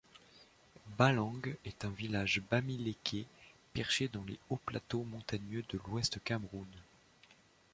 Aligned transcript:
Baleng 0.97 1.57
est 1.63 1.85
un 1.85 1.91
village 1.91 2.41
Bamiléké 2.49 3.27
perché 3.71 4.07
dans 4.07 4.23
les 4.23 4.39
hauts 4.49 4.57
plateaux 4.57 5.03
montagneux 5.03 5.63
de 5.69 5.79
l’Ouest 5.87 6.17
Cameroun. 6.23 6.65